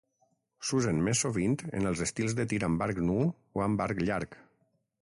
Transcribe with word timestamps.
S'usen 0.69 1.01
més 1.07 1.21
sovint 1.25 1.53
en 1.81 1.91
els 1.91 2.01
estils 2.07 2.35
de 2.41 2.49
tir 2.55 2.61
amb 2.71 2.83
arc 2.87 3.05
nu 3.11 3.21
o 3.29 3.65
amb 3.69 3.87
arc 3.89 4.07
llarg. 4.11 4.43